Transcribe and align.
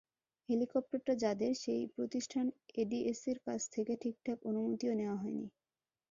হেলিকপ্টারটা 0.49 1.13
যাদের, 1.15 1.51
সেই 1.55 1.83
প্রতিষ্ঠান 1.95 2.45
এডিএসির 2.75 3.37
কাছ 3.45 3.61
থেকে 3.71 3.93
ঠিকঠাক 4.01 4.37
অনুমতিও 4.45 4.93
নেওয়া 4.93 5.17
হয়নি। 5.17 5.45